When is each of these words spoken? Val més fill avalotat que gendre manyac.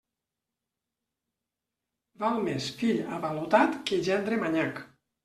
Val 2.23 2.39
més 2.47 2.71
fill 2.79 3.03
avalotat 3.19 3.77
que 3.91 4.01
gendre 4.09 4.41
manyac. 4.47 4.83